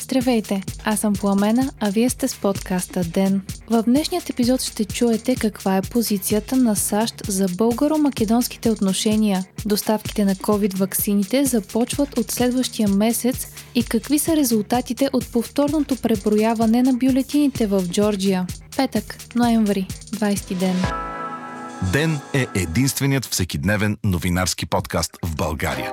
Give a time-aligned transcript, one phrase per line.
[0.00, 3.42] Здравейте, аз съм Пламена, а вие сте с подкаста ДЕН.
[3.70, 9.44] В днешният епизод ще чуете каква е позицията на САЩ за българо-македонските отношения.
[9.66, 16.92] Доставките на COVID-ваксините започват от следващия месец и какви са резултатите от повторното преброяване на
[16.92, 18.46] бюлетините в Джорджия.
[18.76, 20.76] Петък, ноември, 20 ден.
[21.92, 25.92] Ден е единственият всекидневен новинарски подкаст в България.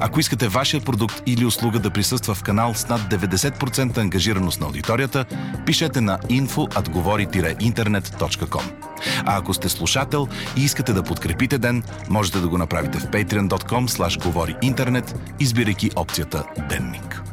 [0.00, 4.66] Ако искате вашия продукт или услуга да присъства в канал с над 90% ангажираност на
[4.66, 5.24] аудиторията,
[5.66, 8.62] пишете на info.atgovori-internet.com.
[9.26, 13.88] А ако сте слушател и искате да подкрепите ден, можете да го направите в patreon.com
[13.88, 14.18] slash
[14.62, 17.27] интернет, избирайки опцията Денник.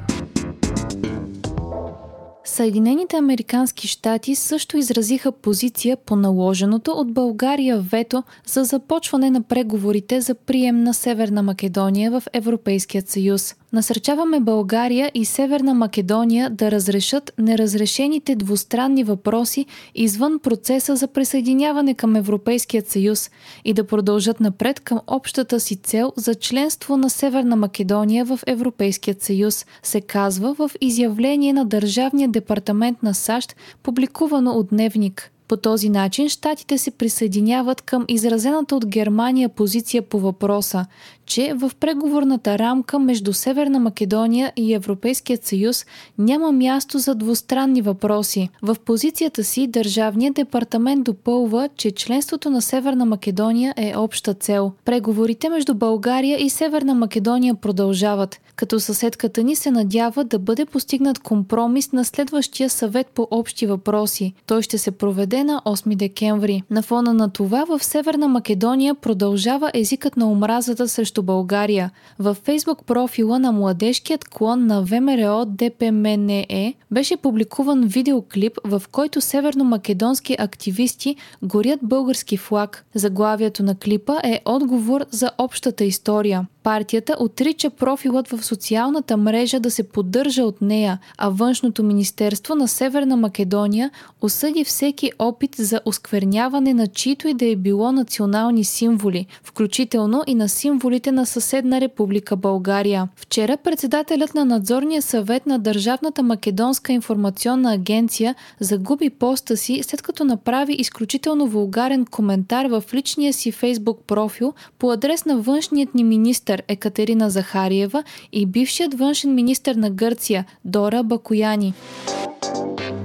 [2.55, 10.21] Съединените американски щати също изразиха позиция по наложеното от България вето за започване на преговорите
[10.21, 13.55] за прием на Северна Македония в Европейският съюз.
[13.73, 22.15] Насърчаваме България и Северна Македония да разрешат неразрешените двустранни въпроси извън процеса за присъединяване към
[22.15, 23.31] Европейският съюз
[23.65, 29.21] и да продължат напред към общата си цел за членство на Северна Македония в Европейският
[29.21, 35.31] съюз, се казва в изявление на Държавния департамент на САЩ, публикувано от Дневник.
[35.47, 40.85] По този начин щатите се присъединяват към изразената от Германия позиция по въпроса,
[41.25, 45.85] че в преговорната рамка между Северна Македония и Европейският съюз
[46.17, 48.49] няма място за двустранни въпроси.
[48.61, 54.71] В позицията си Държавният департамент допълва, че членството на Северна Македония е обща цел.
[54.85, 61.19] Преговорите между България и Северна Македония продължават, като съседката ни се надява да бъде постигнат
[61.19, 64.33] компромис на следващия съвет по общи въпроси.
[64.47, 66.63] Той ще се проведе на 8 декември.
[66.69, 71.91] На фона на това в Северна Македония продължава езикът на омразата срещу срещу България.
[72.19, 80.35] Във фейсбук профила на младежкият клон на ВМРО ДПМНЕ беше публикуван видеоклип, в който северно-македонски
[80.39, 82.85] активисти горят български флаг.
[82.95, 86.47] Заглавието на клипа е отговор за общата история.
[86.63, 92.67] Партията отрича профилът в социалната мрежа да се поддържа от нея, а Външното министерство на
[92.67, 99.25] Северна Македония осъди всеки опит за оскверняване на чието и да е било национални символи,
[99.43, 103.09] включително и на символите на съседна република България.
[103.15, 110.23] Вчера председателят на надзорния съвет на Държавната македонска информационна агенция загуби поста си, след като
[110.23, 116.63] направи изключително вулгарен коментар в личния си фейсбук профил по адрес на външният ни министър
[116.67, 121.73] Екатерина Захариева и бившият външен министър на Гърция Дора Бакояни.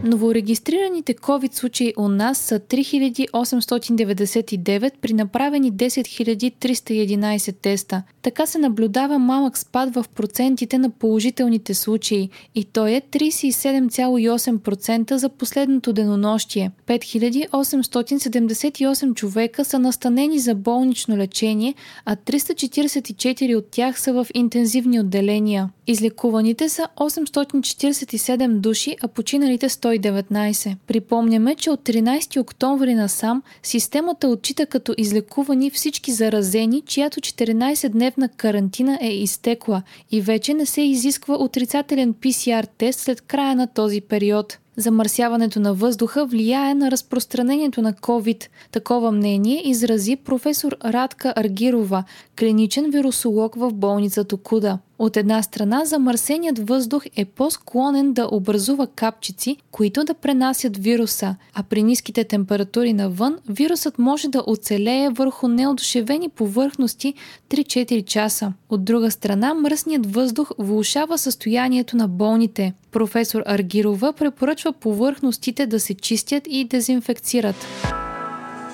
[0.04, 8.02] Новорегистрираните COVID случаи у нас са 3899 при направени 10 311 теста.
[8.22, 15.28] Така се наблюдава малък спад в процентите на положителните случаи и той е 37,8% за
[15.28, 16.70] последното денонощие.
[16.86, 21.74] 5878 човека са настанени за болнично лечение,
[22.04, 25.70] а 344 от тях са в интензивни отделения.
[25.86, 29.68] Излекуваните са 847 души, а починалите
[29.98, 30.76] 119.
[30.86, 38.98] Припомняме, че от 13 октомври насам системата отчита като излекувани всички заразени, чиято 14-дневна карантина
[39.02, 44.58] е изтекла и вече не се изисква отрицателен PCR тест след края на този период.
[44.76, 48.46] Замърсяването на въздуха влияе на разпространението на COVID.
[48.72, 52.04] Такова мнение изрази професор Радка Аргирова,
[52.38, 54.78] клиничен вирусолог в болница Токуда.
[55.00, 61.62] От една страна, замърсеният въздух е по-склонен да образува капчици, които да пренасят вируса, а
[61.62, 67.14] при ниските температури навън, вирусът може да оцелее върху неодушевени повърхности
[67.50, 68.52] 3-4 часа.
[68.68, 72.72] От друга страна, мръсният въздух влушава състоянието на болните.
[72.90, 77.66] Професор Аргирова препоръчва повърхностите да се чистят и дезинфекцират.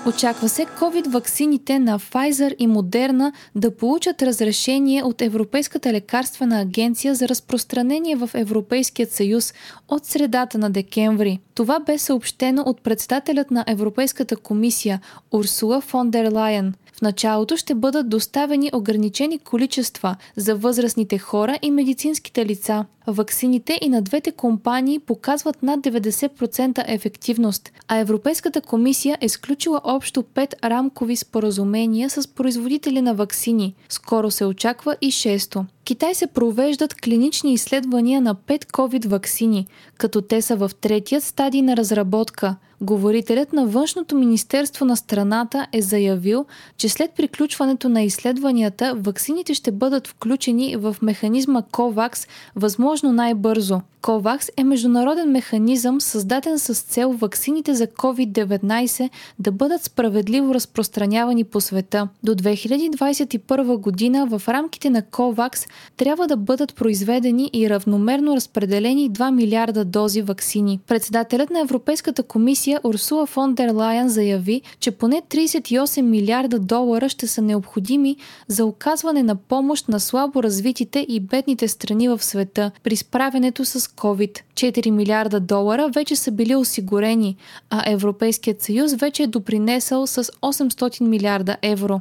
[0.09, 7.29] Очаква се COVID-ваксините на Pfizer и Moderna да получат разрешение от Европейската лекарствена агенция за
[7.29, 9.55] разпространение в Европейският съюз
[9.89, 11.39] от средата на декември.
[11.55, 15.01] Това бе съобщено от председателят на Европейската комисия
[15.33, 21.71] Урсула фон дер Лайен– В началото ще бъдат доставени ограничени количества за възрастните хора и
[21.71, 22.85] медицинските лица.
[23.07, 30.23] Ваксините и на двете компании показват над 90% ефективност, а Европейската комисия е сключила общо
[30.23, 33.75] 5 рамкови споразумения с производители на ваксини.
[33.89, 39.67] Скоро се очаква и 6 Китай се провеждат клинични изследвания на 5 COVID ваксини,
[39.99, 42.57] като те са в третият стадий на разработка.
[42.81, 46.47] Говорителят на Външното министерство на страната е заявил,
[46.77, 53.81] че след приключването на изследванията, ваксините ще бъдат включени в механизма COVAX възможно най-бързо.
[54.03, 61.61] COVAX е международен механизъм, създаден с цел ваксините за COVID-19 да бъдат справедливо разпространявани по
[61.61, 62.09] света.
[62.23, 69.35] До 2021 година в рамките на COVAX трябва да бъдат произведени и равномерно разпределени 2
[69.35, 70.81] милиарда дози ваксини.
[70.87, 77.27] Председателят на Европейската комисия Урсула фон дер Лайен заяви, че поне 38 милиарда долара ще
[77.27, 78.17] са необходими
[78.49, 83.81] за оказване на помощ на слабо развитите и бедните страни в света при справянето с
[83.81, 84.41] COVID.
[84.55, 87.37] 4 милиарда долара вече са били осигурени,
[87.71, 91.99] а Европейският съюз вече е допринесъл с 800 милиарда евро.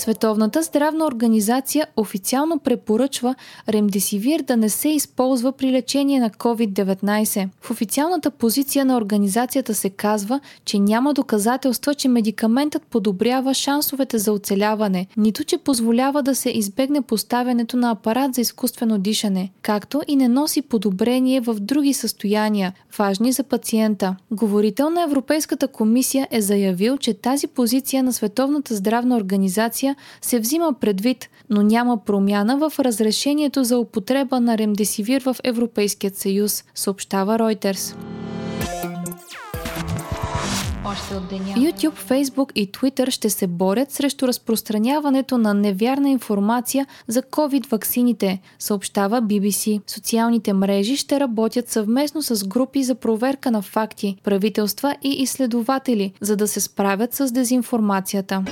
[0.00, 3.34] Световната здравна организация официално препоръчва
[3.68, 7.48] ремдесивир да не се използва при лечение на COVID-19.
[7.60, 14.32] В официалната позиция на организацията се казва, че няма доказателства, че медикаментът подобрява шансовете за
[14.32, 20.16] оцеляване, нито че позволява да се избегне поставянето на апарат за изкуствено дишане, както и
[20.16, 24.16] не носи подобрение в други състояния, важни за пациента.
[24.30, 30.40] Говорител на Европейската комисия е заявил, че тази позиция на Световната здравна организация информация се
[30.40, 37.38] взима предвид, но няма промяна в разрешението за употреба на ремдесивир в Европейският съюз, съобщава
[37.38, 37.96] Reuters.
[41.56, 49.22] YouTube, Facebook и Twitter ще се борят срещу разпространяването на невярна информация за COVID-ваксините, съобщава
[49.22, 49.80] BBC.
[49.86, 56.36] Социалните мрежи ще работят съвместно с групи за проверка на факти, правителства и изследователи, за
[56.36, 58.44] да се справят с дезинформацията.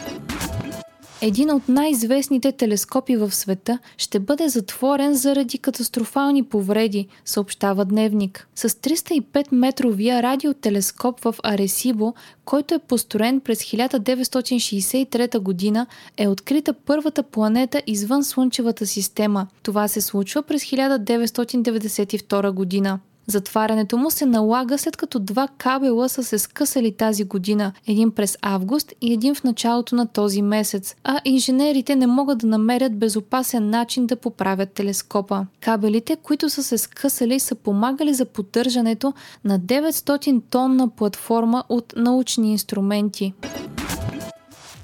[1.23, 8.49] Един от най-известните телескопи в света ще бъде затворен заради катастрофални повреди, съобщава Дневник.
[8.55, 15.87] С 305 метровия радиотелескоп в Аресибо, който е построен през 1963 година,
[16.17, 19.47] е открита първата планета извън Слънчевата система.
[19.63, 22.99] Това се случва през 1992 година.
[23.31, 28.39] Затварянето му се налага след като два кабела са се скъсали тази година, един през
[28.43, 33.71] август и един в началото на този месец, а инженерите не могат да намерят безопасен
[33.71, 35.47] начин да поправят телескопа.
[35.61, 39.13] Кабелите, които са се скъсали, са помагали за поддържането
[39.45, 43.35] на 900 тонна платформа от научни инструменти.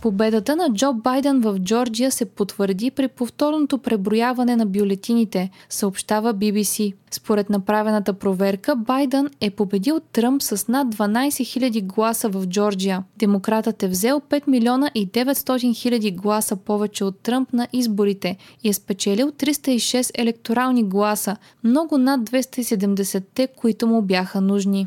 [0.05, 6.95] Победата на Джо Байден в Джорджия се потвърди при повторното преброяване на бюлетините, съобщава BBC.
[7.11, 13.05] Според направената проверка, Байден е победил Тръмп с над 12 000 гласа в Джорджия.
[13.17, 18.69] Демократът е взел 5 милиона и 900 хиляди гласа повече от Тръмп на изборите и
[18.69, 24.87] е спечелил 306 електорални гласа, много над 270-те, които му бяха нужни.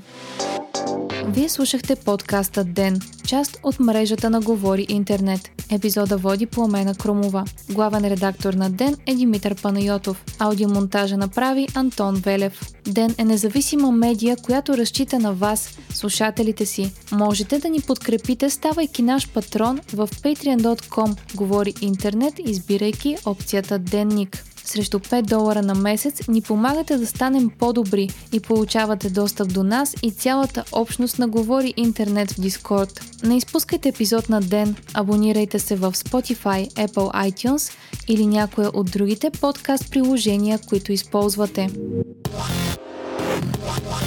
[1.29, 5.51] Вие слушахте подкаста Ден, част от мрежата на Говори Интернет.
[5.71, 7.45] Епизода води Пламена Кромова.
[7.69, 10.25] Главен редактор на Ден е Димитър Панайотов.
[10.39, 12.61] Аудиомонтажа направи Антон Велев.
[12.85, 16.91] Ден е независима медия, която разчита на вас, слушателите си.
[17.11, 21.17] Можете да ни подкрепите, ставайки наш патрон в patreon.com.
[21.35, 28.09] Говори интернет, избирайки опцията Денник срещу 5 долара на месец ни помагате да станем по-добри
[28.31, 33.01] и получавате достъп до нас и цялата общност на Говори Интернет в Дискорд.
[33.23, 37.73] Не изпускайте епизод на ден, абонирайте се в Spotify, Apple iTunes
[38.07, 41.69] или някоя от другите подкаст приложения, които използвате.
[43.67, 44.06] What?